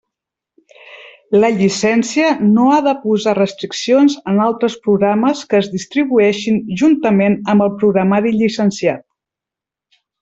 La 1.41 1.49
llicència 1.57 2.31
no 2.53 2.63
ha 2.75 2.79
de 2.87 2.93
posar 3.03 3.35
restriccions 3.39 4.15
en 4.33 4.41
altres 4.47 4.79
programes 4.87 5.45
que 5.53 5.59
es 5.65 5.69
distribueixin 5.75 6.59
juntament 6.83 7.37
amb 7.55 7.67
el 7.69 7.73
programari 7.85 8.33
llicenciat. 8.41 9.07